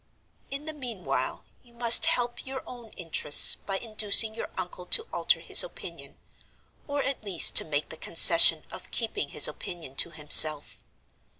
[0.49, 5.39] "In the meanwhile, you must help your own interests by inducing your uncle to alter
[5.39, 6.17] his opinion,
[6.87, 10.83] or at least to make the concession of keeping his opinion to himself.